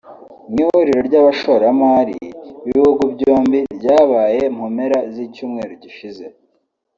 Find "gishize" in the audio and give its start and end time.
5.83-6.25